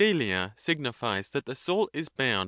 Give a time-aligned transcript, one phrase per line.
[0.03, 2.39] eiAia signifies that the soul is bound S(i\Ca.